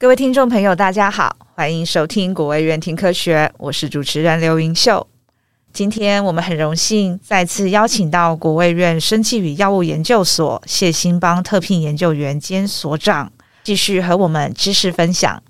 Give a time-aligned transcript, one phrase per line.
[0.00, 5.04] 各位听众朋友，大家好，欢迎收听国卫院听科学，我是主持人刘云秀。
[5.72, 13.32] 今天我们很荣幸再次邀请到国卫院生技与药物研究所谢兴邦特聘研究员兼所长，
[13.64, 15.42] 继续和我们知识分享。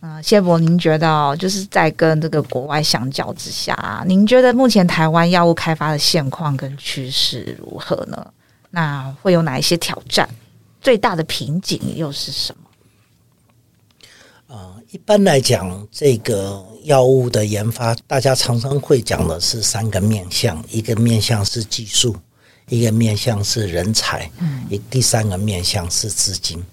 [0.00, 8.32] 嗯、呃，谢博，您觉得就是在跟这个国外相较之下，您觉得目前台湾药物开发的现况跟趋势如何呢？
[8.70, 10.28] 那会有哪一些挑战？
[10.80, 12.62] 最大的瓶颈又是什么？
[14.46, 22.16] 呃，一般来讲，这个药物的研发，大家常常会讲的是三个面向：一个面向是技术，
[22.68, 26.64] 一个面向是人才，嗯，一第三个面向是资金。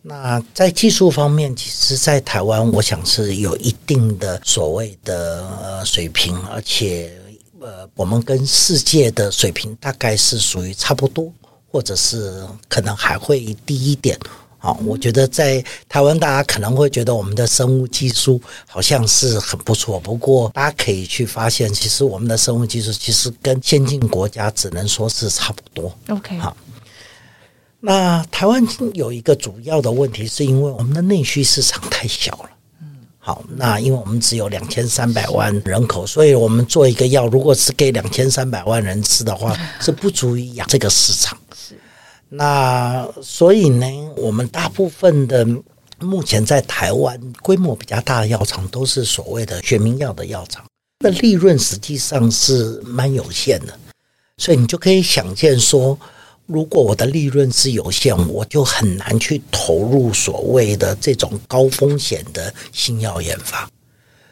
[0.00, 7.12] 那在技术方面，其实，在台湾，我想是有一定的所谓的呃水平，而且
[7.60, 11.32] 呃，我们跟世界的水平大概是属于差不多。
[11.72, 14.16] 或者是可能还会低一点，
[14.58, 19.98] 啊，我觉得在台湾，大家可能会觉得我们的生物技术好像是很不错。
[19.98, 25.96] 不过，大家可以去发现，其实我们的生物技术其实跟先进国家只能说是差不多。
[26.08, 26.54] OK，好。
[27.80, 32.50] 那台湾有一个主要的问题，是因为我们的内需市场太小了。
[33.18, 41.36] 好，那因为我们只有两千三百万人口，所以我们做一个药，如果是给两千三百万人吃的话， 是不足以养这个市场。
[42.34, 45.46] 那所以呢，我们大部分的
[46.00, 50.64] 目前在台湾规模比较大的药厂，都是所谓的学名药的药厂，
[51.00, 53.78] 那利润实际上是蛮有限的，
[54.38, 55.98] 所以你就可以想见说。
[56.46, 63.70] 如果我的利润是有限，我就很难去投入所谓的这种高风险的新药研发。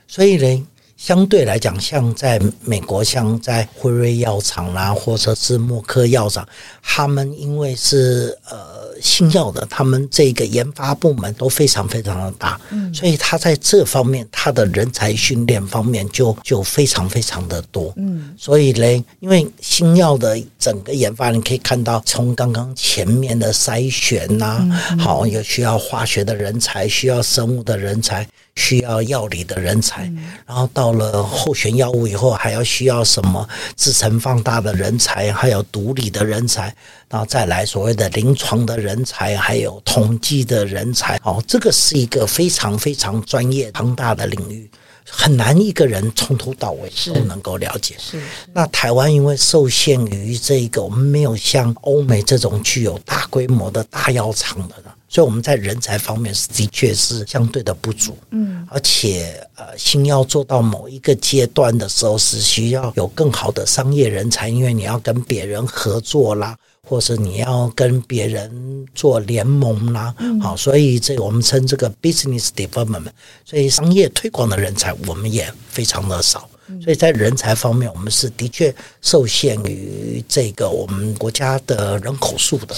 [0.09, 0.67] 所以呢，
[1.01, 6.47] 相对来讲，像在美国，像在辉瑞药厂啦，或者是默克药厂，
[6.83, 8.78] 他们因为是呃。
[9.00, 28.28] 新药的，他们这个研发部门都非常非常的大，嗯，所以他在这方面，他的人才训练方面就就非常非常的多，嗯，所以呢，因为新药的整个研发，你可以看到从刚刚前面的筛选呐、啊，嗯、好，有需要化学的人才，需要生物的人才。
[28.56, 30.12] 需要药理的人才，
[30.47, 36.75] 然后到了候选药物以后，还要需要什么制成放大的人才，还有毒理的人才，
[37.09, 41.19] 然后再来所谓的临床的人才，还有统计的人才。
[41.25, 44.69] 哦，这个是一个非常非常专业庞大的领域，
[45.09, 47.94] 很难一个人从头到尾都能够了解。
[47.99, 54.75] 是，是，那台湾因为受限于这个，我们没有像欧美这种具有大规模的大药厂的。
[55.12, 66.56] 所以我们在人才方面是的确是相对的不足，嗯，而且呃，新要做到某一个阶段的时候是需要有更好的商业人才，因为你要跟别人合作啦，
[66.87, 73.09] 或是你要跟别人做联盟啦，好，所以这我们称这个 business development，
[73.44, 76.48] 所以商业推广的人才我们也非常的少，
[76.81, 78.72] 所以在人才方面我们是的确
[79.03, 82.77] 受限于这个我们国家的人口数的。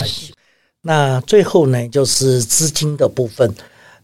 [0.82, 3.54] 那最后呢，就是资金的部分。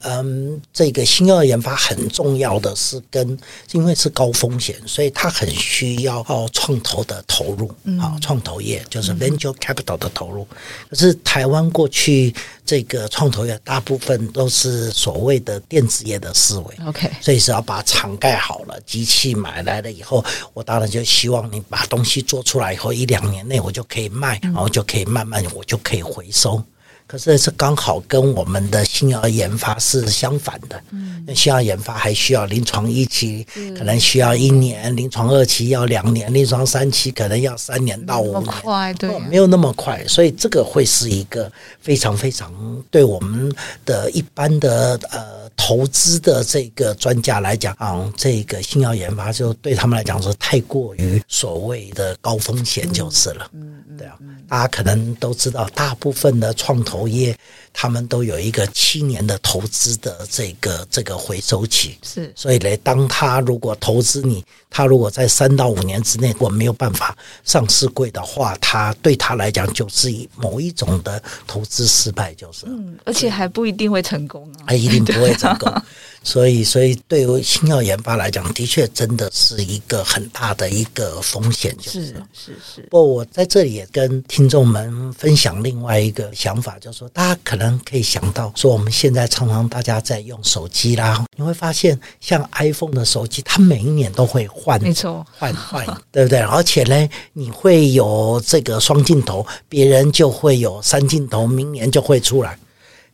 [0.00, 3.38] 嗯，这个新药研发很重要的是跟，
[3.72, 7.68] 因为是高风险，所以它很需要哦创投的投入，
[8.00, 10.46] 啊，创投业就是 venture capital 的投入。
[10.88, 12.32] 可是台湾过去
[12.64, 26.62] 这个创投业大部分都是所谓的电子业的思维，OK，所以是要把厂盖好了，机器买来了以后，我当然就希望你把东西做出来以后，一两年内我就可以卖，然后就可以慢慢我就可以回收。
[27.08, 33.46] 可是是刚好跟我们的新药研发是相反的，嗯，新药研发还需要临床一期，
[33.76, 42.52] 可能需要一年；临床二期要两年；临床三期可能要三年到五年，快对，没有那么快，所以这个会是一个非常非常
[42.90, 43.50] 对我们
[43.86, 54.18] 的一般的呃投资的这个专家来讲啊，这个新药研发就对他们来讲是太过于所谓的高风险就是了，嗯嗯，对啊，
[54.48, 56.98] 大家可能都知道，大部分的创投。
[56.98, 57.38] 投业，
[57.72, 75.72] 他们都有一个七年的投资的这个这个回收期，是，所以呢，当他如果投资你，他如果在三到五年之内我没有办法上市柜的话，他对他来讲就是以某一种的投资失败，就是，嗯，而且还不一定会成功啊，还一定不会成功。
[76.24, 82.82] 所以，所以对于新药研发来讲，的确真的是一个很大的一个风险，就是是是，是。
[82.90, 96.40] 不过我在这里也跟听众们分享另外一个想法，就是说，大家可能可以想到，说我们现在常常大家在用手机啦，你会发现，像 iPhone 的手机，它每一年都会换，没错，换换， 对不对？
[96.40, 102.58] 而且呢，你会有这个双镜头，别人就会有三镜头，明年就会出来。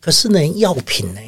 [0.01, 1.21] 可是呢，药品呢，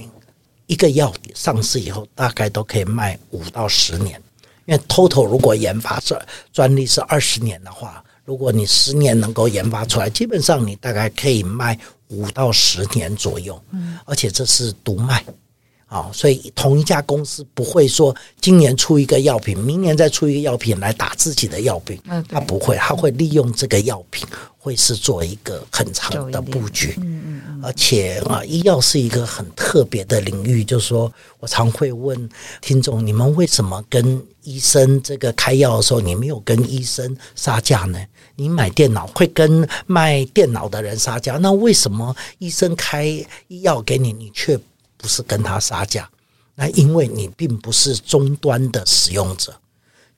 [0.66, 4.20] 一个药上市以后，大概都可以卖五到十年。
[4.66, 6.20] 因为 total 如果研发专
[6.52, 13.60] 专利是二十年的话，如果你十年能够研发出来，基本上你大概可以卖五到十年左右。
[13.70, 15.24] 嗯，而且这是独卖。
[15.86, 21.96] 啊，所以同一家公司不会说今年出一个药品，明年再出一个药品来打自己的药品。
[22.08, 24.26] 嗯，他不会，他会利用这个药品，
[24.58, 26.94] 会是做一个很长的布局。
[26.98, 27.60] 嗯嗯嗯。
[27.62, 32.28] 而且啊，医药是一个很特别的领域，就是说我常会问
[32.60, 37.98] 听众：你们为什么跟医生这个开药的时候，你没有跟医生杀价呢？
[38.34, 43.04] 你买电脑会跟卖电脑的人杀价，那为什么医生开
[43.46, 44.58] 医药给你，你却？
[44.96, 46.08] 不是跟他杀价，
[46.54, 49.54] 那因为你并不是终端的使用者，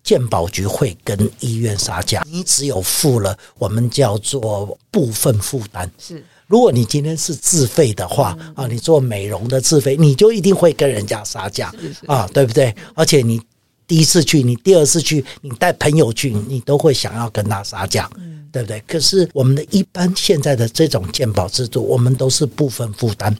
[0.03, 5.91] 健保局会跟医院杀价，你只有付了我们叫做部分负担。
[5.99, 11.73] 是，如果你今天是自费的话啊，你做美容的自费，你就一定会跟人家杀价
[12.07, 12.75] 啊，对不对？
[12.95, 13.41] 而且你
[13.87, 18.09] 第一次去，你第二次去，你带朋友去，你都会想要跟他杀价，
[18.53, 18.83] 对不对？
[18.87, 23.37] 可是我们的一般现在的这种健保制度，我们都是部分负担。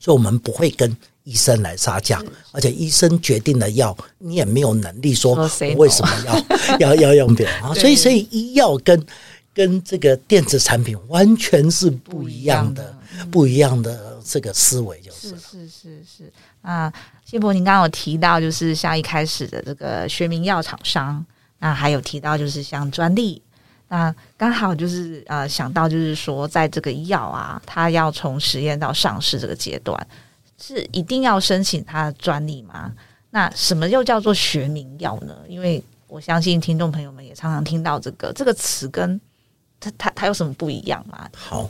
[0.00, 2.20] 所以，我们不会跟医生来杀价，
[2.52, 5.34] 而且医生决定了药，你也没有能力说
[5.76, 7.74] 为什么要 要要用别人 啊。
[7.74, 9.06] 所以，所以医药跟
[9.52, 12.96] 跟这个电子产品完全是不一样的，
[13.30, 15.28] 不一样的这个思维就是。
[15.28, 16.32] 是是是是
[16.62, 16.90] 啊，
[17.24, 21.24] 谢博，您刚刚有提到，就是像一开始的这个学名药厂商，
[21.58, 23.42] 那还有提到就是像专利。
[23.92, 30.06] 那刚好就是呃想到就是说，在这个药啊，它要从实验到上市这个阶段，
[30.62, 32.92] 是一定要申请它的专利吗？
[33.30, 35.36] 那什么又叫做学名药呢？
[35.48, 39.20] 因为我相信听众朋友们也常常听到这个这个词，跟
[39.80, 41.28] 它它它有什么不一样吗？
[41.34, 41.62] 好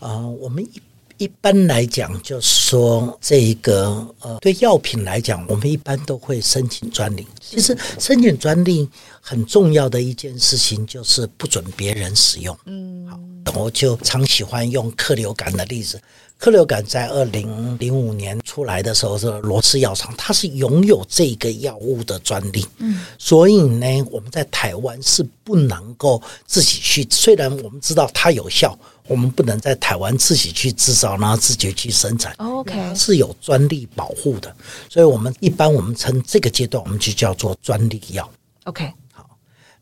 [0.00, 0.82] 啊、呃，我们一
[1.18, 7.26] 一般来讲，就是说这一个呃，对药品来讲，我们一般都会申请专利。
[7.40, 8.88] 其实申请专利。
[9.26, 12.54] 很重要的一件事情就是不准别人使用。
[12.66, 13.18] 嗯，好，
[13.58, 15.98] 我就常喜欢用克流感的例子。
[16.36, 22.66] 克流感在二零零五年出来的时候，是罗氏药厂，它是拥有这个药物的专利。
[22.76, 27.06] 嗯，所以呢，我们在台湾是不能够自己去。
[27.10, 32.32] 虽然我们知道它有效，我们不能在台湾自己去制造，然后自己去生产。
[32.38, 34.54] OK，是有专利保护的。
[34.88, 38.30] 所以我们一般我们称这个阶段，我们就叫做专利药。
[38.64, 39.28] OK 好。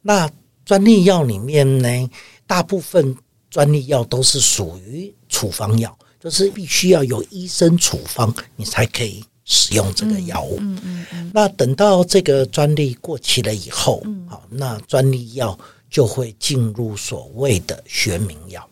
[0.00, 0.28] 那
[0.64, 2.10] 专利药里面呢，
[2.46, 3.16] 大部分
[3.48, 10.56] 专利药都是属于处方药，就是必须要有医生处方，你才可以使用这个药物。
[10.60, 11.30] 嗯嗯嗯。
[11.32, 15.56] 那等到这个专利过期了以后，好，那专利药
[15.88, 18.68] 就会进入所谓的学名药。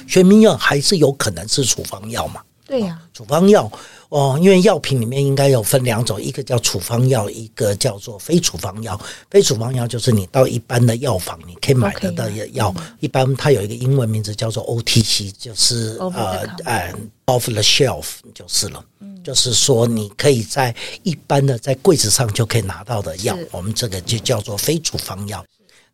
[0.00, 2.42] 嗯，学名药还是有可能是处方药嘛？
[2.66, 3.70] 对呀，处方药。
[4.08, 8.98] 哦，因为药品里面应该有分两种，一个叫处方药，一个叫做非处方药。
[9.28, 16.94] 非处方药就是你到一般的药房你可以买得到的药，一般它有一个英文名字叫做 OTC，就是呃呃
[17.26, 18.84] off the shelf 就是了，
[19.24, 20.72] 就是说你可以在
[21.02, 25.44] 一般的在柜子上就可以拿到的药，我们这个就叫做非处方药。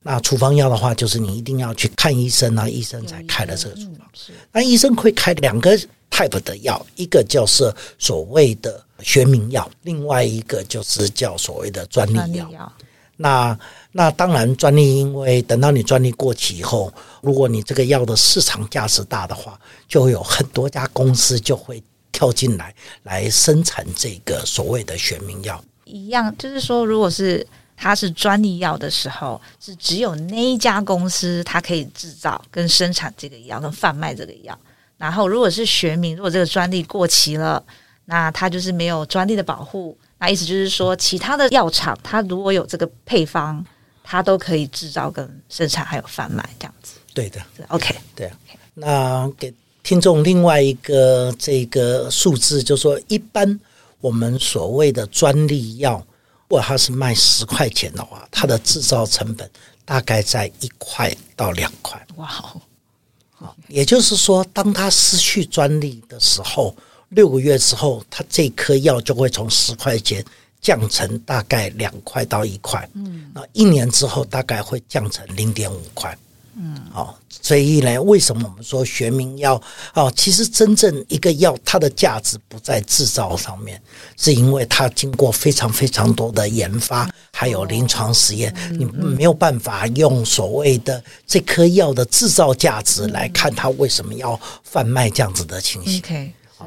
[0.03, 4.09] 那处方药的话，就是你一定要去看医生啊，医生才开了这个处方。
[4.53, 5.79] 那医生会开两个。
[6.15, 12.71] type 的药，一个就是所谓的学名药，另外一个就是叫所谓的专利药。
[13.17, 13.59] 那
[13.93, 16.93] 那当然，专利因为等到你专利过期以后，
[17.23, 21.83] 如果你这个药的市场价值大的话，就会有很多家公司就会
[22.13, 25.65] 跳进来来生产这个所谓的学名药。
[25.85, 27.47] 一样，就是说，如果是
[27.83, 34.57] 它是专利药的时候，是只有那一家公司它可以制造跟生产这个药，跟贩卖这个药。
[34.97, 37.61] 然后，如果是学名，如果这个专利过期了，
[38.05, 39.99] 那它就是没有专利的保护。
[40.21, 43.65] 那意思就是说，其他的药厂它如果有这个配方，
[44.05, 47.01] 它都可以制造跟生产还有贩卖这样子。
[47.12, 48.37] 对的，OK，对啊。
[48.75, 53.59] 那给听众另外一个这个数字，就是说一般
[54.01, 56.01] 我们所谓的专利药，
[56.53, 59.51] 如果它是卖十块钱的话，它的制造成本
[59.87, 61.99] 大概在一块到两块。
[62.17, 62.29] 哇
[63.39, 63.55] 哦！
[63.69, 66.77] 也就是说，当他失去专利的时候，
[67.09, 70.23] 六个月之后，他这颗药就会从十块钱
[70.61, 72.87] 降成大概两块到一块。
[72.93, 76.15] 嗯，那一年之后大概会降成零点五块。
[76.55, 79.61] 嗯，好，所以呢，为什么我们说学名药？
[79.95, 83.81] 哦，其实真正一个药，它的价值不在制造上面，
[84.17, 96.03] 是因为它经过非常非常多的研发，还有临床实验，你没有办法用所谓的这颗药的制造价值来看它为什么要贩卖这样子的情形。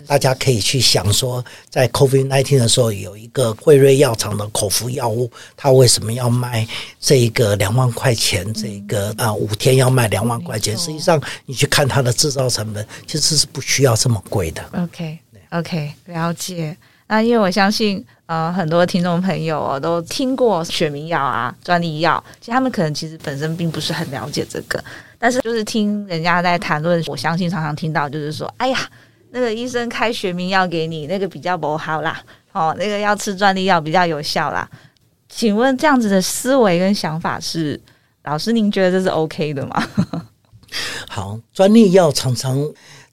[0.08, 6.68] 大家可以去想说，在 COVID nineteen 的时候，有一个辉瑞药厂的口服药物，它为什么要卖
[7.00, 8.52] 这个两万块钱？
[8.54, 10.78] 这个啊，五天要卖两万块钱。
[10.78, 14.64] 实际上，你去看它的制造成本，其实是不需要这么贵的。
[14.74, 16.76] OK，OK，了解。
[17.08, 24.84] 那因为我相信，呃，很多听众朋友哦，都听过学名药啊、专利药，其实他们可能其实本身并不是很了解这个，
[25.20, 28.90] 但是就是听人家在谈论，我相信常常听到就是说，哎呀，
[29.36, 32.24] 那个医生开学名药给你，那个比较不好啦，
[32.54, 34.68] 哦，那个要吃专利药比较有效啦。
[35.28, 37.78] 请问这样子的思维跟想法是，
[38.24, 39.90] 老师您觉得这是 OK 的吗？
[41.10, 42.66] 好，专利药常常。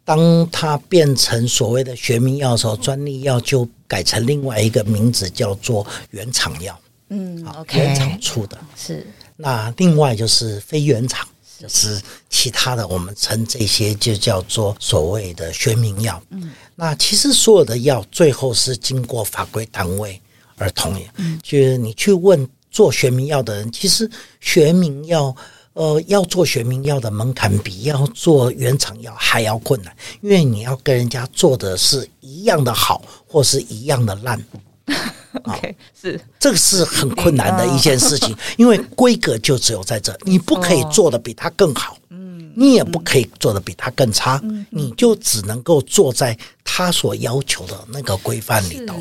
[0.05, 0.19] 当
[0.51, 6.77] 它变成所谓的学名药的时候，专利药就改成另外一个名字，叫做原厂药。
[7.11, 8.59] 嗯，OK，原厂出的。
[8.75, 9.07] 是。
[9.37, 11.32] 那另外就是非原厂，就
[11.69, 16.23] 是其他的，我们称这些就叫做所谓的学名药。
[16.31, 16.53] 嗯。
[16.75, 20.21] 那其实所有的药最后是经过法规单位
[20.57, 21.07] 而同意。
[21.17, 21.41] 嗯。
[21.43, 25.35] 就是你去问做学名药的人，其实学名药。
[25.75, 34.39] 呃，要做学名药的门槛比要做原厂药还要困难，因为你要跟人家做的是一样的好，或是一样的烂。
[35.45, 48.95] OK，是这个是很困难的一件事情， 因为规格就只有在这，你不可以做的比它更好，嗯，你也不可以做的比它更差，嗯，你就只能够做在他所要求的那个规范里头。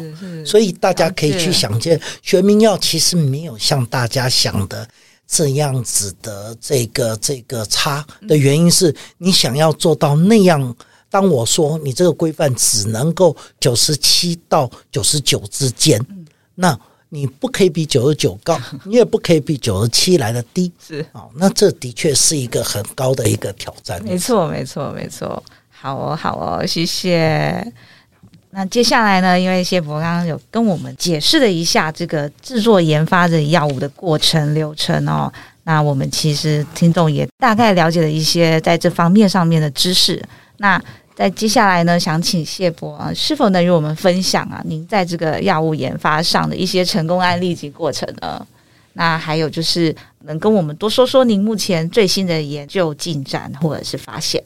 [0.45, 4.87] 所以大家可以去想见，学名药其实没有像大家想的。
[5.33, 10.75] 这样子的这个这个差的原因是你想要做到那样。
[11.09, 16.05] 当我说你这个规范只能够九十七到九十九之间，
[16.55, 16.77] 那
[17.09, 20.71] 你不可以比九十九高， 你也不可以比九十七来的低。
[20.79, 24.01] 是哦，那这的确是一个很高的一个挑战。
[24.03, 25.43] 没错，没错，没错。
[25.69, 27.73] 好哦，好哦，谢谢。
[28.51, 29.39] 那接下来呢？
[29.39, 35.31] 因为谢博刚刚有跟我们解释了一下这个制作研发的药物的过程流程哦，
[35.63, 40.21] 那我们其实听众也大概了解了一些在这方面上面的知识。
[40.57, 40.81] 那
[41.21, 48.43] 在接下来呢，想请谢博啊，是否能与我们分享啊，您在这个药物研发上的一些成功案例及过程呢？
[48.93, 54.43] 那还有就是能跟我们多说说您目前最新的研究进展或者是发现。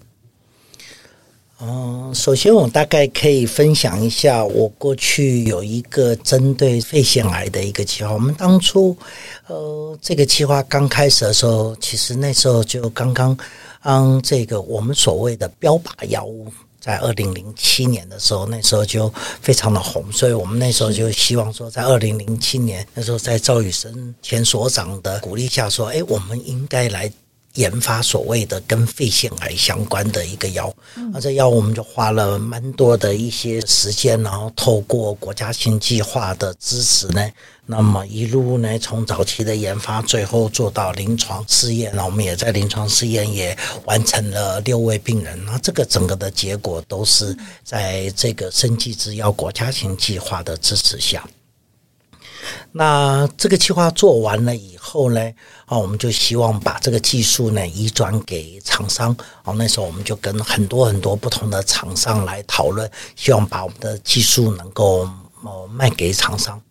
[1.61, 8.11] 嗯，首先我大概可以分享一下，我过去有一个针对肺腺癌的一个计划。
[8.11, 8.95] 我们当初，
[9.47, 13.35] 呃，这个计划刚开始的时候，其实那时候就刚刚，
[13.83, 16.51] 嗯，这个我们所谓的标靶药物，
[16.85, 19.11] 在二零零七年的时候，那时候就
[19.41, 27.11] 非常的红，所以我们那时候就希望说，在二零零七年那时候，在赵宇生前所长的鼓励下，说，哎，我们应该来。
[27.55, 30.73] 研发所谓的跟肺腺癌相关的一个药，
[31.11, 37.31] 那这药我们就花了蛮多的一些时间，然后透过国家新计划的支持呢，
[37.65, 51.25] 那么一路呢从早期的研发，最后做到临床试验，那我们也在临床试验也完成了六位病人，那这个整个的结果都是在这个生技制药国家新计划的支持下。
[52.71, 55.21] 那这个计划做完了以后呢，
[55.65, 59.15] 啊，我们就希望把这个技术呢移转给厂商。
[59.43, 65.09] 哦，那时候我们就跟很多很多不同的厂商来讨论，希望把我们的技术能够
[65.43, 66.61] 呃卖给厂商。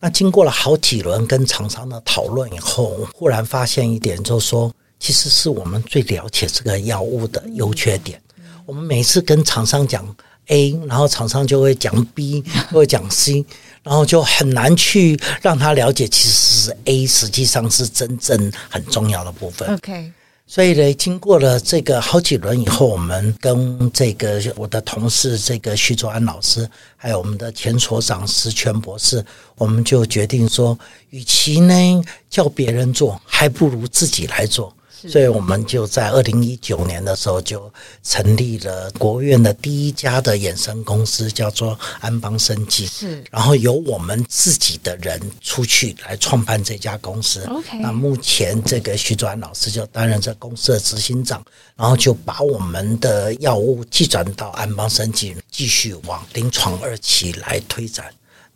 [0.00, 8.20] 那经过了好几轮跟厂商的讨论以后，忽然发现一点，就是说，其实是我们最了解这个药物的优缺点。
[8.66, 10.04] 我们每次跟厂商讲
[10.48, 13.46] A，然后厂商就会讲 B，会讲 C。
[13.84, 19.72] 然后就很难去让他了解，其实是 A 实际上是真正很重要的部分。
[19.74, 20.10] OK，
[20.46, 29.24] 所以呢，经过了这个好几轮以后，我们跟这个我的同事这个徐卓安老师，还有我们的前所长石泉博士，
[29.56, 30.78] 我们就决定说，
[31.10, 34.74] 与其呢叫别人做，还不如自己来做。
[35.08, 37.70] 所以我们就在二零一九年的时候就
[38.02, 42.86] 成立了国务院的第一家的衍生公司，叫做安邦生技。
[42.86, 47.44] 是，然后由我们自己的人出去来创办这家公司。
[47.44, 51.44] OK，那目前这个徐卓安老师就担任这公司的执行长，
[51.76, 58.06] 然后就把我们的药物寄转到安邦生技，继续往临床二期来推展。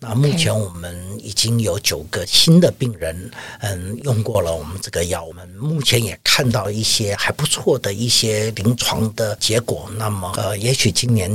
[0.01, 5.25] 那目前我们已经有九个新的病人，嗯，用过了我们这个药。
[5.25, 9.91] 我们目前也看到一些还不错的一些临床的结果。
[9.97, 11.29] 那么，呃，也许今年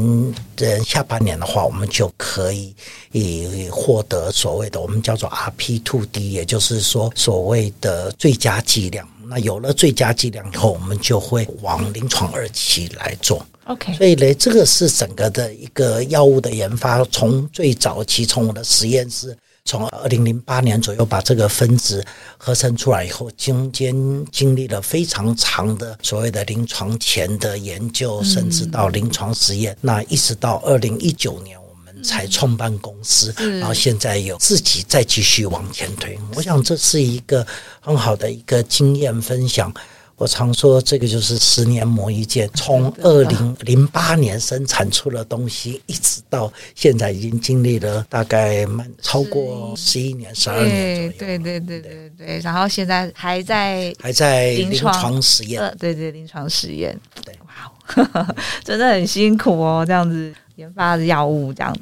[0.55, 2.73] 的下半年的话，我们就可以
[3.11, 9.05] 以获得所谓的我们叫做 RP two D，也就是说所谓的最佳剂量。
[9.25, 13.45] 那有了最佳剂量以后，我们就会往临床二期来做。
[13.65, 22.03] OK，所以呢，这个是整个的一个药物的研发，从最早期从我的实验室，从二零零八年左右把这个分子
[22.37, 23.95] 合成出来以后，中间
[24.31, 31.57] 经历了非常长的所谓的临床前的研究，甚至到临床实验，嗯、那一直到二零一九年。
[32.03, 36.19] 才创办公司，然后现在有自己再继续往前推。
[36.35, 37.47] 我想这是一个
[37.79, 39.73] 很好的一个经验分享。
[40.15, 51.11] 我常说，这个就是十年磨一剑，从二零零八年生产出的东西，一直到现在已经经历了大概蛮超过十一年、十二年左右。
[51.17, 55.59] 对对对对对，然后现在还在还在临床实验。
[55.79, 56.97] 对对，临床实验。
[57.25, 60.33] 对，哇， 真的很辛苦哦，这样子。
[60.57, 61.81] 研发的药物这样子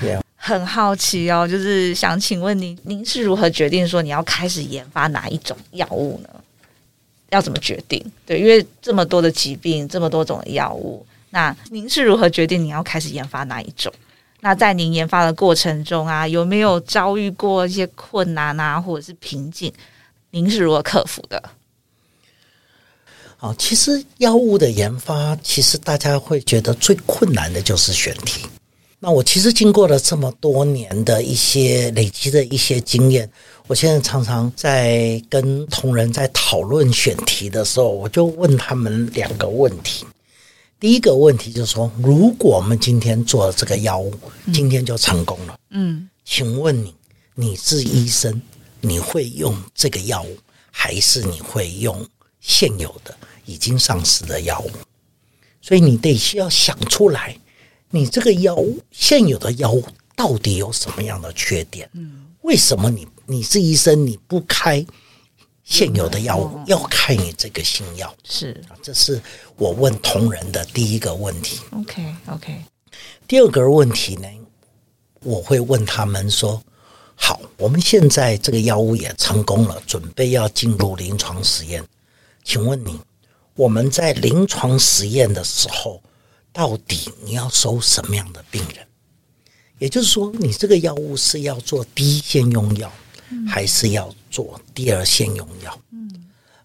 [0.00, 0.20] ，Yeah.
[0.36, 6.28] 很好奇哦，就是想请问您，您是如何决定说你要开始研发哪一种药物呢？
[7.34, 8.02] 要怎么决定？
[8.24, 13.92] 对，因为这么多的疾病，这么多种药物，那您是如何决定你要开始研发哪一种？
[14.40, 19.72] 那在您研发的过程中啊，有没有遭遇过一些困难啊，或者是瓶颈？
[20.30, 21.42] 您是如何克服的？
[23.36, 28.46] 好，其实药物的研发，其实大家会觉得最困难的就是选题。
[29.00, 33.30] 那我其实经过了这么多年的一些累积的一些经验，
[33.66, 40.04] 我现在常常在跟同仁在讨论选题的时候，我就问他们两个问题。
[40.78, 44.12] 第一个问题就是说，如果我们今天做了这个药物，
[44.52, 46.94] 今天就成功了，嗯，请问你，
[47.34, 48.38] 你是医生，
[48.82, 50.36] 你会用这个药物，
[50.70, 52.06] 还是你会用
[52.40, 53.16] 现有的？
[53.46, 54.70] 已经上市的药物，
[55.62, 57.34] 所以你得需要想出来，
[57.88, 59.82] 你这个药物现有的药物
[60.14, 61.88] 到底有什么样的缺点？
[61.94, 64.84] 嗯，为什么你你是医生你不开
[65.62, 68.14] 现有的药物，要开你这个新药？
[68.24, 69.20] 是啊，这是
[69.56, 71.60] 我问同仁的第一个问题。
[71.72, 72.62] OK OK，
[73.26, 74.28] 第二个问题呢，
[75.20, 76.62] 我会问他们说：
[77.14, 81.82] 好，我们现在这个药物也成功了，准备要进入临床实验，
[82.44, 83.00] 请问你？
[83.56, 86.02] 我们在临床实验的时候，
[86.52, 88.86] 到底你要收什么样的病人？
[89.78, 92.92] 也就是说，你这个药物是要做第一线用药，
[93.48, 95.80] 还是要做第二线用药？
[95.90, 96.10] 嗯，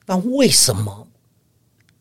[0.05, 1.07] 那为什么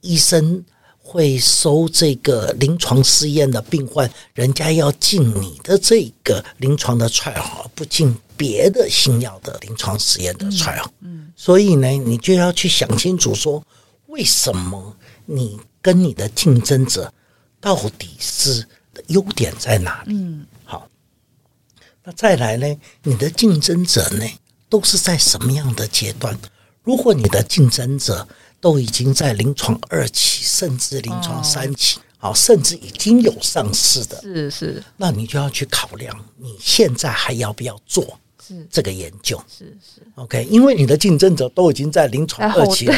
[0.01, 0.65] 医生
[0.99, 4.11] 会收这个临床试验的病患？
[4.35, 10.87] 人家要进你的这个临床的 trial，不进别的新药的临床实验的 trial？
[11.01, 13.65] 嗯，所以呢，你就要去想清楚说。
[14.09, 17.13] 为什么你跟你的竞争者
[17.61, 18.67] 到底是
[19.09, 20.15] 优点在哪里？
[20.15, 20.89] 嗯，好，
[22.03, 22.77] 那再来呢？
[23.03, 24.27] 你的竞争者呢，
[24.69, 26.39] 都是在什么样的阶段？
[26.83, 28.27] 如果你的竞争者
[28.61, 38.19] 都已经在临床二期，甚至临床三期，好，甚至已经有上市的，是是，那你就要去考量，你现在还要不要做？
[38.41, 42.95] 是这个研究是是 OK，因为你的竞争者都已经在临床二期了，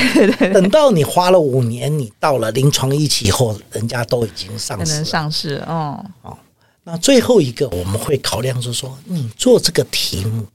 [0.52, 6.38] 等到你花了五年，你到了临床一期以后，人家都已经上市了，上市哦哦。
[6.84, 10.46] 那最后一个我们会考量，就是说你做这个题目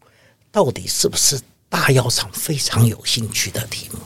[0.56, 1.38] 到底是不是
[1.68, 4.00] 大药厂非常有兴趣的题目？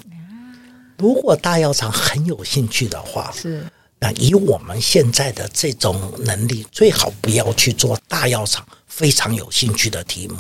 [0.98, 3.64] 如果大药厂很有兴趣的话，是
[4.00, 10.38] 那以我们现在的这种能力，最好不要去做大药厂非常有兴趣的题目。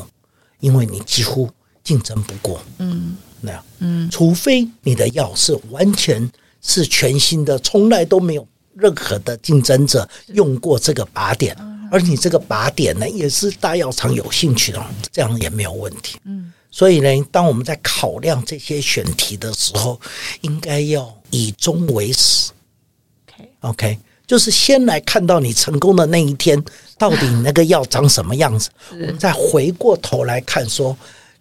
[0.61, 1.47] 因为你几乎
[1.83, 6.27] 竞争不过，嗯，那样，嗯，除非你的药是完全
[6.59, 11.55] 是全新的，从来都没有任何的竞争者用过这个靶点，
[11.91, 16.53] 而你这个靶点呢，也是大药厂有兴趣的，这样也没有问题，嗯。
[16.71, 19.99] 所以呢，当我们在考量这些选题的时候，
[20.41, 22.51] 应该要以终为始
[23.61, 23.97] ，OK，OK，
[24.27, 26.63] 就是先来看到你成功的那一天。
[26.95, 28.69] 到底那个药长什么样子？
[28.91, 30.95] 我们再回过头来看，说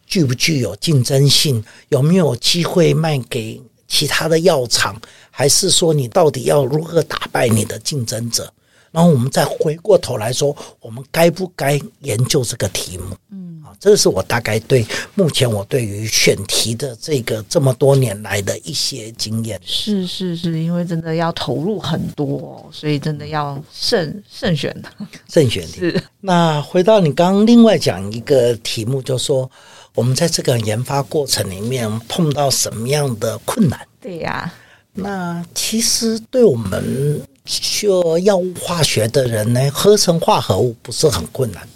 [0.07, 4.99] 具不具有竞争性，有没有机会卖给其他的药厂，
[5.31, 8.51] 还是说你到底要如何打败你的竞争者？
[8.91, 13.05] 然后我们再回过头来说，我们该不该研究这个题目？
[13.31, 19.61] 嗯，啊，这是我大概对目前我对于选题的这个这么多年来的一些经验。
[19.63, 24.89] 是是是，因为真的要投入很多，所以真的要慎慎选的，
[25.29, 25.81] 慎选题。
[25.93, 26.03] 是。
[26.21, 29.51] 那回到你刚刚另外讲一个题目，就是说
[29.95, 33.79] 我们在这个研发过程里面碰到什么样的困难？
[34.01, 34.51] 对呀。
[34.95, 37.21] 那其实对我们。
[37.49, 37.89] 学
[38.23, 41.67] 药物化学的人呢，合成化合物不是很困难。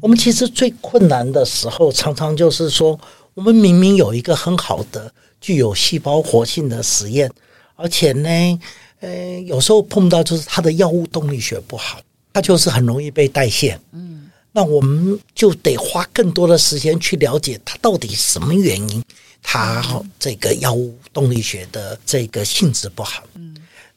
[0.00, 2.98] 我们其实最困难的时候，常常就是说，
[3.34, 7.30] 我们明明有一个很好的、具有细胞活性的实验，
[7.74, 8.60] 而且呢，
[9.00, 12.00] 呃，有时候碰到就是它的药物动力学不好，
[12.32, 13.78] 它就是很容易被代谢。
[13.92, 19.02] 嗯，那我们就得花更多的时间去了解它到底什么原因，
[19.42, 19.82] 它
[20.20, 23.22] 这个药物动力学的这个性质不好。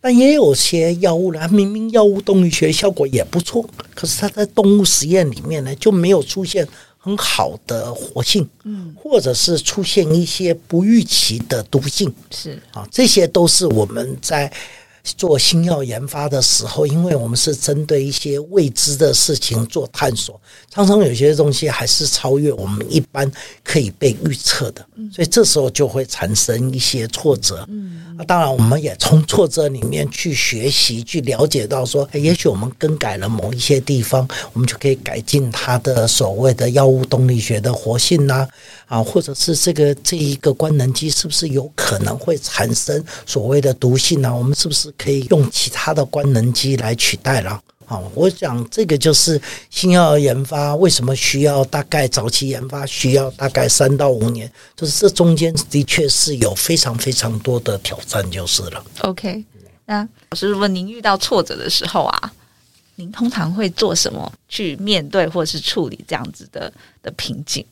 [0.01, 14.51] 但也有些药物呢，明明药物动力学效果也不错，可是它在动物实验里面呢就没有出现很好的活性，嗯，或者是出现一些不预期的毒性，是啊，这些都是我们在。
[15.17, 23.29] 做新药研发的时候，因为我们是针对一些未知的事情做探索，常常有些东西还是超越我们一般
[23.63, 27.67] 可以被预测的，所以这时候就会产生一些挫折。
[28.17, 38.47] 那当然，我们也从挫折里面去学习，去了解到说，也许我们更改了某一些地方，我们就可以改进它的所谓的药物动力学的活性呐，啊，
[38.89, 44.35] 啊或者是这个这一个官能机是不是有可能会产生所谓的毒性呢？
[44.35, 44.91] 我们是不是？
[44.97, 47.51] 可以用其他的官能机来取代了
[47.85, 48.01] 啊！
[48.15, 58.83] 我想这个就是新药研发为什么需要大概早期研发需要大概三到五年，就是这中间的确是有非常非常多的挑战，就是了。
[59.01, 59.45] OK，
[59.85, 62.33] 那老师，如果您遇到挫折的时候啊，
[62.95, 66.73] 您通常会做什么去面对或是处理这样子的
[67.03, 67.63] 的瓶颈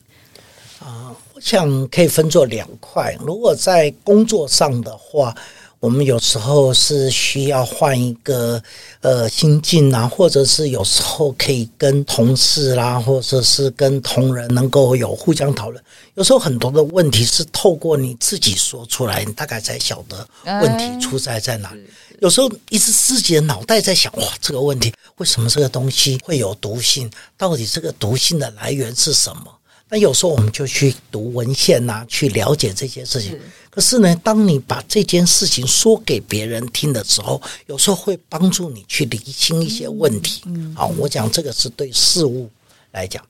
[0.88, 1.14] 啊？
[1.34, 3.16] 我想可以分作两块。
[3.20, 5.34] 如果在工作上的话。
[5.80, 8.60] 我们有时候是需要换一个
[9.00, 15.80] 呃心境啊，或者是有时候可以跟同事啦，或者是跟同仁能够有互相讨论。
[16.14, 20.28] 有时候很多的问题是透过你自己说出来，你大概才晓得
[20.60, 21.80] 问题出在在哪里。
[22.18, 27.08] 有时候一直自己的脑袋在想，哇，这个问题为什么这个东西会有毒性？
[27.36, 29.57] 到底这个毒性的来源是什么？
[29.88, 33.30] 那有时候我们就去读文献呐、啊，去了解这些事情。
[33.30, 40.42] 是可是呢，当你把这件事情说给别人听的时候，有时候会帮助你去理清一些问题。
[40.46, 42.50] 嗯，好，我讲这个是对事物
[42.92, 43.24] 来讲。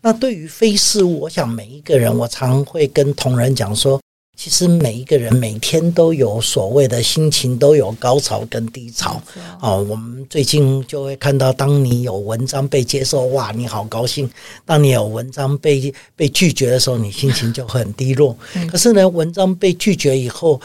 [0.00, 4.00] 那对于非事物，我想每一个人，我常会跟同仁讲说。
[4.42, 9.22] 其实每一个人每天都有所谓的心情，都有高潮跟低潮。
[9.60, 14.26] 哦，我们最近就会看到，当你有文章被接受，哇，你好高兴；
[14.66, 18.36] 当你有文章被被拒绝的时候，你心情就很低落。
[18.68, 20.60] 可是呢，文章被拒绝以后，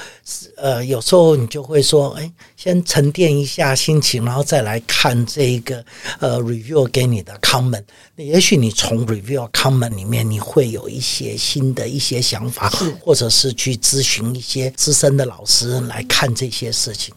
[0.55, 5.85] 呃，有时候你就会说，哎，先沉淀一下心情，然后再来看这一个
[6.19, 7.83] 呃 review 给你的 comment。
[8.15, 13.53] 那也许你从 review comment 里面，你会有一些新的一些想法，或者是。
[13.53, 17.13] 去咨询一些资深的老师来看这些事情，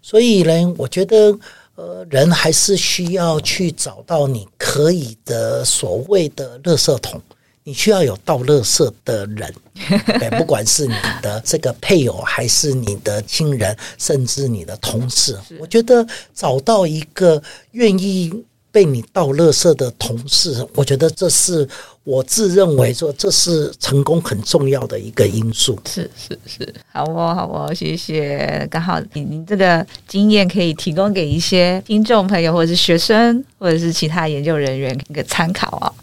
[0.00, 1.36] 所以呢，我觉得
[1.74, 7.20] 呃，人还是需要去找到你可以的所谓的垃圾桶，
[7.64, 9.52] 你需要有倒垃圾的人，
[10.38, 18.44] 不管是你的这个配偶，还是你的亲人，甚至你的同事，我觉得找到一个愿意。
[18.74, 21.64] 被你倒垃圾的同事，我觉得这是
[22.02, 25.78] 我自认为说，这是成功很重要的一个因素。
[25.86, 28.66] 是是是，好哦好哦，谢谢。
[28.68, 35.94] 刚好你你这个经验可以提供给一些听众朋友，或者是学生，或者是其他研究人员一个参考啊、哦。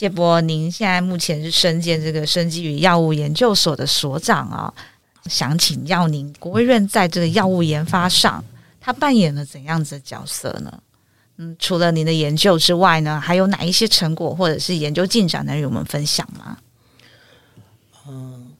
[0.00, 4.72] 谢博，您现在目前是身兼这个生技与药物研究所的所长啊、
[5.26, 8.42] 想请教您，国卫院在这个药物研发上，
[8.80, 10.82] 他扮演了怎样子的角色呢？
[11.36, 16.56] 嗯，除了您的研究之外呢，还有哪一些成果或者是研究进展能与我们分享吗？
[18.08, 18.52] 嗯，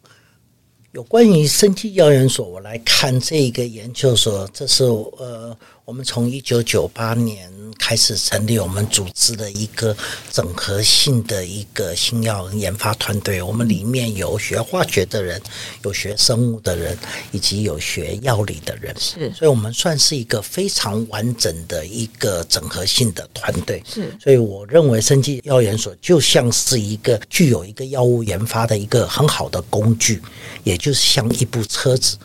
[0.92, 5.56] 有关于生技药研所，我来看这个研究所，这是呃。
[5.84, 9.96] 我们从一九九八年开始成立我们组织的一个
[10.30, 13.42] 整合性的一个新药研发团队。
[13.42, 15.40] 我们里面有学化学的人，
[15.82, 16.96] 有学生物的人，
[17.32, 18.94] 以及有学药理的人。
[18.98, 23.82] 是，所以我们算是一个非常完整的一个整合性的团队。
[23.86, 30.22] 是，所以我认为生技药研所就像是一个具有一个药物研发的一个很好的工具，
[30.62, 32.16] 也就是像一部车子。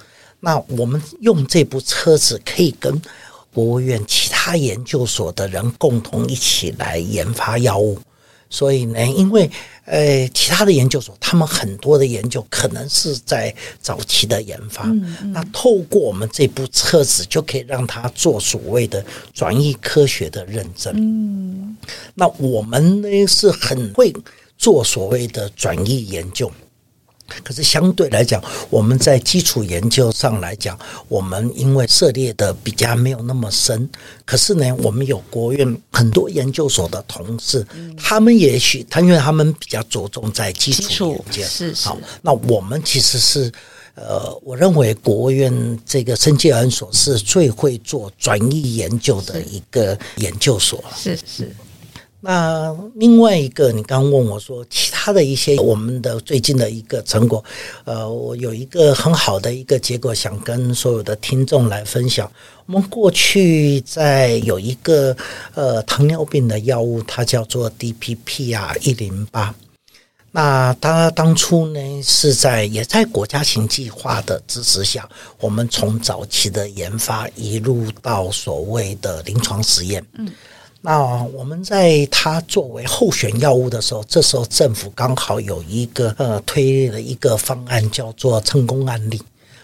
[0.42, 3.02] 那我们用这部车子可以跟
[3.56, 7.98] 国务院其他研究所的人共同一起来研发药物，
[8.50, 9.50] 所以呢，因为
[9.86, 20.94] 呃，其他的研究所他们很多的研究可能是在早期的研发，嗯嗯、那透过我们这部车子就可以让他做所谓的转移科学的认证。
[20.98, 21.78] 嗯，
[22.14, 24.14] 那我们呢是很会
[24.58, 26.52] 做所谓的转移研究。
[27.44, 33.90] 可是相对来讲，我们在基础研究上来讲，我们因为涉猎的比较没有那么深。
[34.24, 37.66] 可是呢，我们有国院很多研究所的同事，
[37.98, 41.88] 他们也许他因为他们比较着重在基础研究，是是。
[41.88, 43.52] 好，那我们其实是
[43.96, 50.90] 呃，我认为国务院这个生技研所是最会做转移研究的一个研究所了。
[50.96, 51.56] 是是。
[52.26, 57.46] 那另外一个，你刚问我说，其他的一些我们的最近的一个成果，
[57.84, 62.32] 呃，我有一个很好的一个结果，想跟所有的听众来分享。
[62.66, 65.16] 我们过去在有一个
[65.54, 69.54] 呃糖尿病的药物，它叫做 DPP-R 一零八。
[70.32, 75.08] 那它当初呢是在也在国家型计划的支持下，
[75.40, 80.04] 我们从早期的研发一路到所谓的临床实验。
[80.18, 80.28] 嗯。
[80.86, 89.20] 那我们在它作为候选药物的时候，这时候政府刚好有一个呃推了一个方案，叫做成功案例。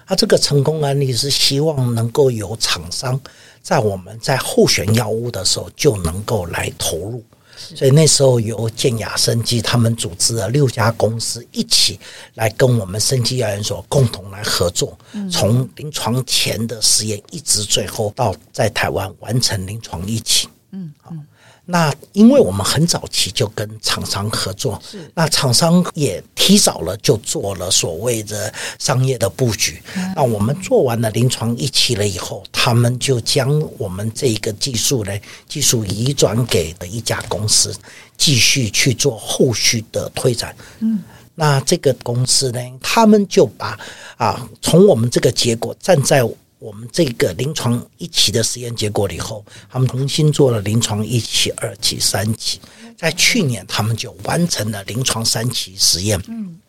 [0.07, 3.21] 它这个成功案例是希望能够有厂商
[3.62, 7.23] 在我们在候选药物的时候就能够来投入。
[7.55, 11.99] 所以那时候由健雅生技他们组织了六家公司一起
[12.34, 14.97] 来跟我们生技药研所共同来合作，
[15.31, 20.47] 从临床前的实验一直最后到在台湾完成临床一期。
[20.71, 21.13] 嗯，好。
[21.65, 29.81] 那因为我们很早期就跟厂商合作，是那厂商也提早了就做了所谓的商业的布局。
[30.15, 37.73] 那我们做完了临床一期了以后，他们就将我们这个技术呢，技术移转给了一家公司，
[38.17, 40.53] 继续去做后续的推展。
[40.79, 41.03] 嗯，
[41.36, 43.79] 那这个公司呢，他们就把
[44.17, 46.27] 啊，从我们这个结果站在。
[46.62, 52.62] 我们这个临床一期的实验结果了以后，他们重新做了临床一期、二期、三期，
[52.95, 56.60] 在去年他们就完成了临床三期实验，嗯，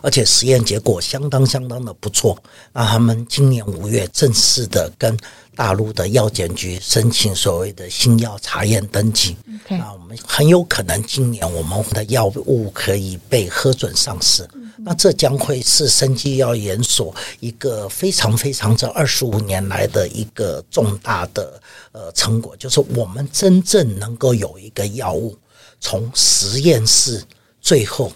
[0.00, 2.36] 而且实验结果相当相当的不错。
[2.72, 5.16] 那他们今年五月正式的跟
[5.54, 9.36] 大陆的药监局申请所谓的新药查验登记，
[9.68, 14.48] 那我们很有可能今年我们的药物可以被核准上市。
[14.78, 21.60] 那这将会是生技药研所一个非常非常这二十五年来的一个重大的
[21.92, 25.36] 呃成果，就是我们真正能够有一个药物
[25.78, 27.22] 从实验室
[27.60, 28.10] 最后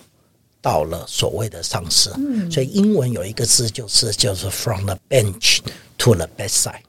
[0.66, 2.10] 到了所谓的上市。
[2.16, 5.60] 嗯，所以英文有一个字就是就是 from the bench
[5.96, 6.80] to the bedside，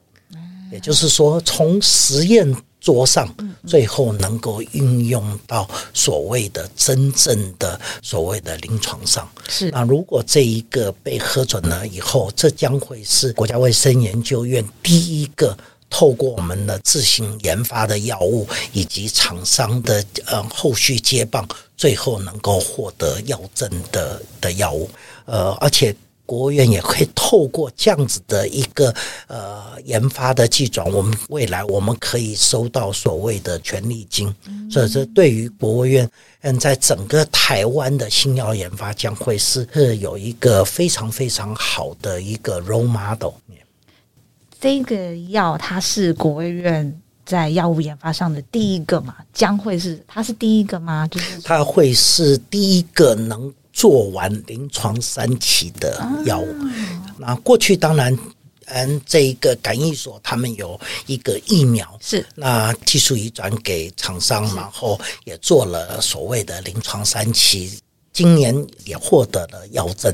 [0.71, 2.55] 也就是说从实验。
[2.79, 3.27] 桌上，
[3.65, 9.27] 最后能够运用到所谓的真正的所谓的临床上。
[9.49, 15.57] 是，那如果这一个被核准了以后，这将会是国家卫生研究院第一个
[15.89, 24.89] 透过我们的自行研发的药物以及厂商的呃后续接棒，最后能够获得药证的的药物。
[25.26, 25.95] 呃，而且。
[26.28, 28.93] 国务院也会透过这样子的一个
[29.28, 34.36] 呃研发的技转，我们未来我们可以收到所谓的权利金，
[34.69, 36.06] 所以这对于国务院
[36.41, 39.65] 嗯，在整个台湾的新药研发将会是
[40.02, 43.32] 有一个非常非常好的一个 role model。
[44.67, 49.15] 这个药它是国卫院在药物研发上的第一个嘛？
[49.32, 51.08] 将会是它是第一个吗？
[51.08, 53.53] 就是它会是第一个能。
[53.71, 56.56] 做完临床三期的药物，
[57.19, 58.17] 那过去当然，
[58.65, 67.80] 嗯，这一个感艺所他们有一个疫苗，是那技术移转给厂商，然后也做了所谓的临床三期，
[68.17, 70.12] 今年也获得了药证。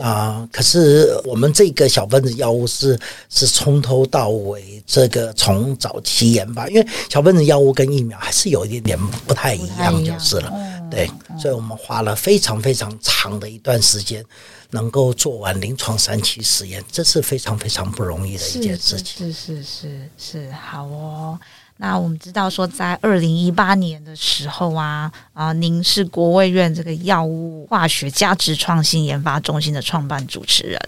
[0.00, 10.50] 啊，可是我们这个小分子药物是是从头到尾这个从早期研发，因为小分子药物跟疫苗还是有一点点不太一样，就是了。
[10.90, 14.24] 对，所以我们花了非常非常长的一段时间，
[14.70, 19.30] 能够做完临床三期实验，这是非常非常不容易的一件事情。
[19.30, 21.38] 是是是是是，好哦。
[21.82, 30.80] 那我们知道说，在二零一八年的时候啊啊，您是国卫院这个药物化学价值创新研发中心的创办主持人。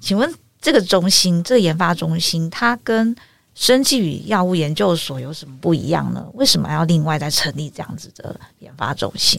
[0.00, 3.14] 请问这个中心，这个研发中心，它跟
[3.54, 6.26] 生技与药物研究所有什么不一样呢？
[6.32, 9.38] 为什么要另外再成立这样子的研发中心？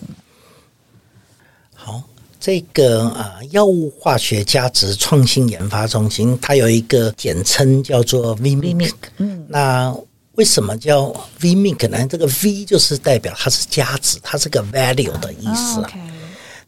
[1.73, 2.03] 好，
[2.39, 8.93] 这个啊，药物化学价值创新研发中心，它有一个简称叫做 VMIC。
[9.17, 9.91] 嗯，那。
[10.35, 12.07] 为什么叫 VMIC 呢？
[12.07, 15.75] 这个 V 就是代表它是价值，它是个 value 的意思。
[15.75, 15.99] Oh, okay.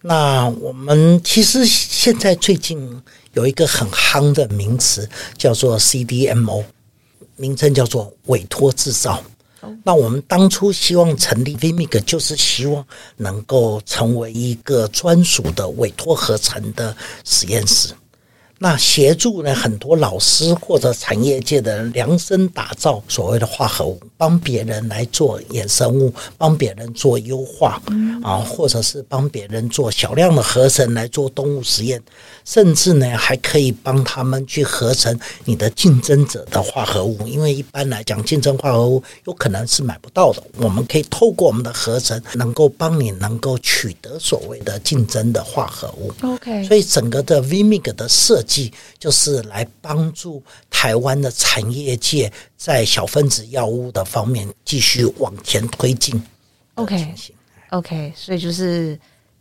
[0.01, 3.01] 那我们其实现在最近
[3.33, 6.63] 有一个很夯的名词叫做 CDMO，
[7.37, 9.23] 名称叫做委托制造。
[9.61, 9.73] Oh.
[9.83, 12.85] 那我们当初希望成立 VMIC，就是希望
[13.17, 17.89] 能够成为一个专属的委托合成的实验室。
[18.57, 27.81] 那协助呢，很多老师或者产业界的人量身打造所谓的化合物，帮别人来做衍生物，帮别人做优化，
[28.23, 32.01] 啊，或者是帮别人做小量的合成来做动物实验，
[32.45, 46.13] 甚至呢还可以帮他们去合成你的竞争者的化合物，因为一般来讲，竞争化合物有可能是买不到的，我们可以透过我们的合成，能够帮你能够取得所谓的竞争的化合物。
[46.21, 56.23] OK，所以整个的 VMIG 的设计就是来帮助台湾的产业界在小分子药物的方面继续往前推进。
[56.75, 58.97] OK，OK，所以就是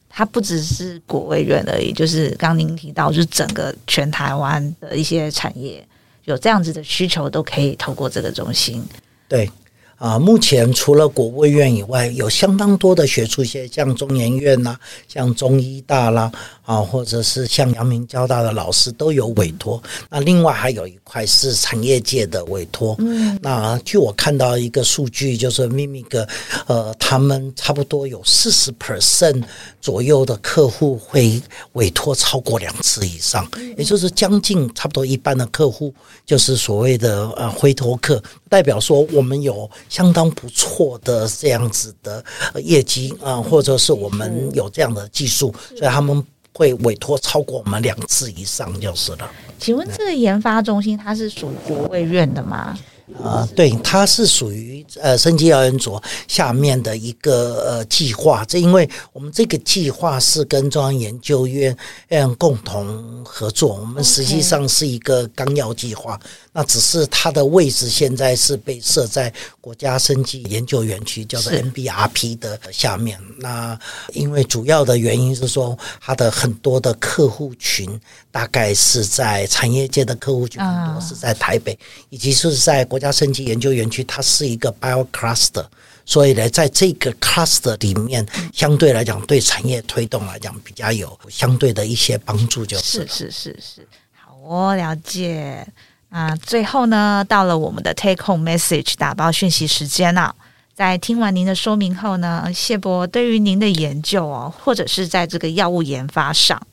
[0.09, 5.87] 它不只是国卫院而已，就是刚您提到，就是整个全台湾的一些产业
[6.25, 8.85] 有这样子的需求，都可以透过这个中心。
[9.29, 9.49] 对。
[9.97, 16.31] 啊，目前除了国务院以外，有相当多的学术界，像中研院呐、啊，像中医大啦，
[16.65, 19.83] 啊，或者是像阳明交大的老师都有委托。
[20.11, 22.97] 那另外还有一块是产业界的委托。
[22.99, 26.27] 嗯，那据我看到一个数据，就是 Mimic，
[26.67, 29.43] 呃，他们差不多有四十 percent
[29.81, 31.41] 左右的客户会
[31.75, 35.95] 委托超过两次以上，也就是将近差不多一半的客户
[36.27, 38.23] 就是所谓的呃回头客，
[38.55, 39.69] 代表说我们有。
[39.89, 42.25] 相当不错的这样子的
[42.63, 49.31] 业绩啊，或者是我们有这样的技术，所以他们会委托超过我们两次以上就是了。
[49.59, 52.77] 请问这个研发中心它是属于国卫院的吗？
[53.23, 58.45] 啊，对，它是属于呃生技药研所下面的一个呃计划。
[58.47, 61.77] 这因为我们这个计划是跟中央研究院
[62.09, 66.19] 嗯共同合作，我们实际上是一个纲要计划。
[66.53, 73.19] 那只是它的位置现在是被设在国家生技研究园区，叫做 NBRP 的下面。
[73.39, 73.79] 那
[74.13, 81.77] 因为主要的原因是说，它的很多的客户群大概是在产业界的客户群很多是在台北，
[82.09, 85.67] 以及是在国家升级研究园区，它是一个 bio cluster，
[86.07, 95.67] 所以呢，在这个 cluster 里面，相对来讲对产业推动来讲比较有相对的一些帮助，就是是是是是，好，我了解。
[96.09, 100.37] 啊，最后呢，到了我们的 take home message 打包讯息时间了，啊。
[100.73, 106.65] 在听完您的说明后呢，谢博对于您的研究哦，或者是在这个药物研发上，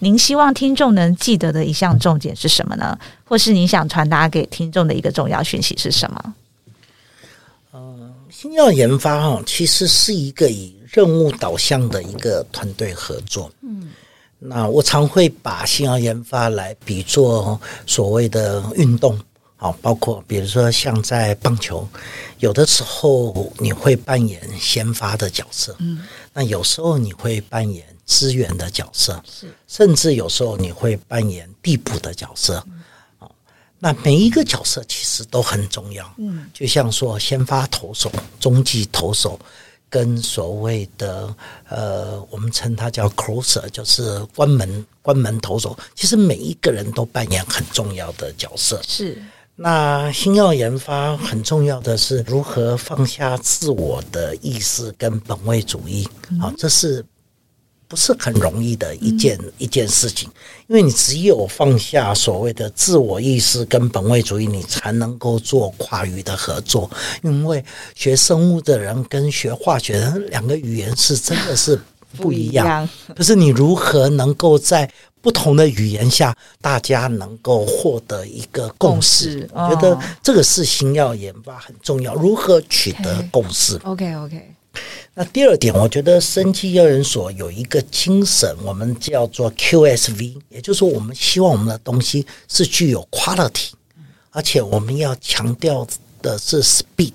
[0.00, 2.98] 您希望听众能记得的一项重点是什么呢？
[3.24, 6.34] 或是您想传达给听众的一个重要讯息是什么？
[7.72, 13.50] 嗯，新药研发哈，其实是一个以任务导向的一个团队合作。
[13.62, 13.90] 嗯。
[14.40, 19.18] 那我常会把新药研发来比作所谓的运动，
[19.56, 21.84] 好，包括比如说像在棒球，
[22.38, 32.66] 有的时候你会扮演先发的角色，嗯，那有时候你会扮演支援的角色，是，甚至有时候你会扮演递补的角色，
[33.18, 33.30] 好，
[33.78, 39.38] 那每一个角色其实都很重要，嗯，就像说先发投手、中继投手。
[39.90, 41.34] 跟所谓的
[41.66, 45.74] 呃，我们称它叫 closer，就是关门关门投手。
[45.94, 48.78] 其实每一个人都扮演很重要的角色。
[48.86, 49.16] 是。
[49.56, 56.06] 那新药研发很重要的是如何放下自我的意识跟本位主义。
[56.38, 57.02] 好，这是。
[57.88, 60.28] 不是很容易的一件、嗯、一件事情，
[60.66, 66.90] 因为你只有放下所谓的自我意识跟本位主义，你才能够做跨语的合作。
[67.22, 71.80] 因为学生物的人跟学化学的人两个语言是真的是
[72.18, 72.86] 不一样。
[73.16, 74.88] 可是你如何能够在
[75.22, 79.48] 不同的语言下，大家能够获得一个共识？
[79.52, 84.54] 我觉得这个是新药研发很重要，如何取得共识？OK OK。
[85.14, 93.70] 那第二点，我觉得生技药研所有一个精神，我们叫做 QSV，也就是说，我们希望我们的东西是具有 quality，
[94.30, 95.84] 而且我们要强调
[96.22, 97.12] 的是 speed，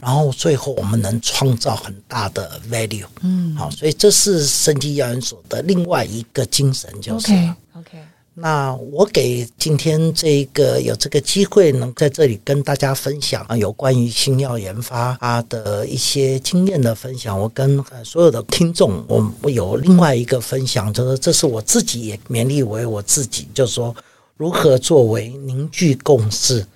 [0.00, 3.04] 然后最后我们能创造很大的 value。
[3.20, 7.98] 嗯，好，所以这是生技药研所的另外一个精神，就是 OK OK。
[8.38, 17.40] 那我给今天这个有这个机会能在这里跟大家分享啊，有关于新药研发啊的一些经验的分享。
[17.40, 23.96] 我跟所有的听众，我我有另外一个分享，就是这是我自己也勉励为我自己，就是说
[24.36, 26.66] 如何作为凝聚共识、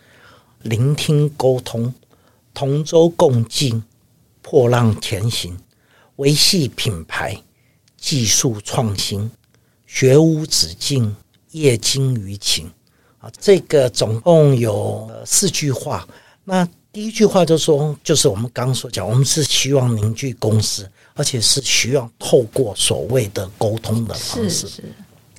[0.63, 1.93] 聆听沟通、
[2.55, 3.83] 同舟共济、
[4.41, 5.55] 破浪前行、
[6.17, 7.39] 维系品牌、
[7.99, 9.31] 技术创新、
[9.87, 11.15] 学无止境。
[11.53, 12.71] 业精于勤
[13.19, 16.07] 啊，这个总共有四句话。
[16.45, 24.67] 那第一句话就是说，就是我们刚刚所讲，我们是希望凝聚公司，而且是需要透过所谓的沟通的方式。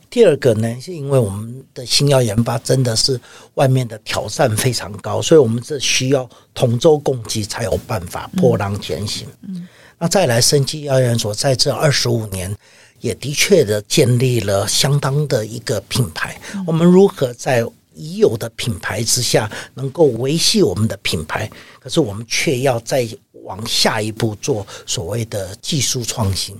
[0.10, 3.20] 第二个呢，是因为我们的新药研发真的是
[3.54, 9.26] 外面的挑战非常高，所以我们这需要同舟共济才有办法破浪前行。
[9.42, 12.54] 嗯，那再来，生技药研所在这二十五年，
[13.02, 16.40] 也的确的建立了相当的一个品牌。
[16.66, 21.50] 我们如何在已有的品牌之下，能够维系我们的品牌？
[21.80, 23.06] 可是我们却要再
[23.44, 26.56] 往下一步做所谓的技术创新。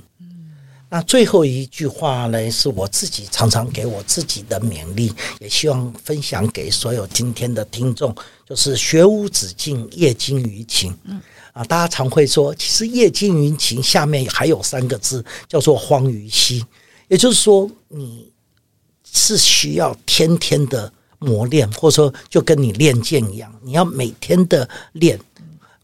[0.94, 8.14] 那最后一句话呢，是我自己常常给我自己的勉励，也希望分享给所有今天的听众，
[8.46, 10.94] 就是学无止境，业精于勤。
[11.06, 11.22] 嗯，
[11.54, 16.62] 啊，大家常会说，其实业精于勤下面还有三个字，叫做荒于嬉。
[17.08, 18.30] 也就是说，你
[19.10, 25.18] 是需要天天的磨练，或者说就跟你练剑一样，你要每天的练。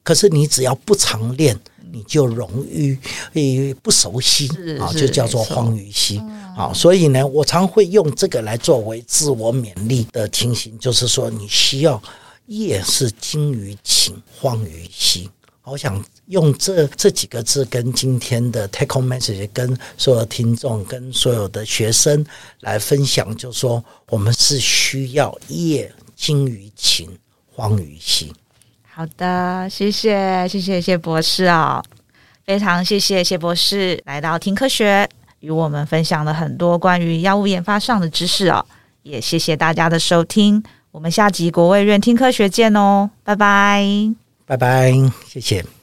[0.08, 1.60] 可是你只要不常练。
[1.90, 2.96] 你就容易
[3.34, 4.46] 诶不熟悉
[4.78, 6.22] 啊，就叫做荒于心
[6.56, 6.72] 啊。
[6.74, 12.00] 所以呢，我常会用这个来作为自我勉励的情形，就是说，你需要
[12.48, 15.30] 业是精于勤，荒于心。
[15.64, 22.24] 我想用这这几个字跟今天的 take home message，跟所有听众、跟所有的学生
[22.60, 27.10] 来分享，就是说，我们是需要业精于勤，
[27.50, 28.34] 荒于嬉。
[28.98, 31.86] 好的，谢谢谢谢谢博士啊、哦，
[32.48, 35.08] 非常谢谢谢博士来到听科学，
[35.40, 38.66] 与我们分享了很多关于药物研发上的知识哦，
[39.04, 43.86] 也谢谢大家的收听，我们下集国卫院听科学见哦，拜拜，
[44.48, 44.92] 拜拜，
[45.28, 45.77] 谢谢。